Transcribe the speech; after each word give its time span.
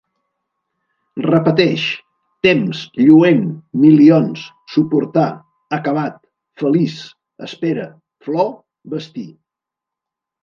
Repeteix: 1.23 1.83
temps, 2.47 2.79
lluent, 3.01 3.43
milions, 3.83 4.45
suportar, 4.77 5.27
acabat, 5.79 6.17
feliç, 6.63 6.95
espere, 7.49 7.85
flor, 8.29 8.49
vestir 8.95 9.27